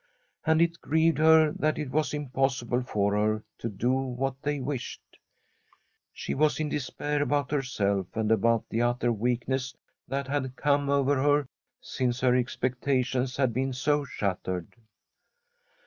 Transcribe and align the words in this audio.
And 0.47 0.63
it 0.63 0.81
grieved 0.81 1.19
her 1.19 1.51
that 1.51 1.77
it 1.77 1.91
was 1.91 2.11
impossible 2.11 2.81
for 2.81 3.13
her 3.13 3.43
to 3.59 3.69
do 3.69 3.91
what 3.93 4.41
they 4.41 4.59
wished. 4.59 5.19
She 6.11 6.33
was 6.33 6.59
in 6.59 6.69
despair 6.69 7.21
about 7.21 7.51
herself 7.51 8.07
and 8.15 8.31
about 8.31 8.67
the 8.69 8.81
utter 8.81 9.11
weakness 9.13 9.75
that 10.07 10.27
had 10.27 10.55
come 10.55 10.89
over 10.89 11.21
her 11.21 11.45
since 11.81 12.19
her 12.21 12.35
expectations 12.35 13.37
had 13.37 13.53
been 13.53 13.73
so 13.73 14.03
shattered. 14.03 14.73